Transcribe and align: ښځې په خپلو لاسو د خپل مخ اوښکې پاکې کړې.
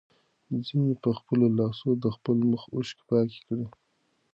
ښځې 0.67 0.81
په 1.03 1.09
خپلو 1.17 1.45
لاسو 1.57 1.89
د 2.03 2.05
خپل 2.15 2.37
مخ 2.51 2.61
اوښکې 2.73 3.03
پاکې 3.09 3.39
کړې. 3.47 3.65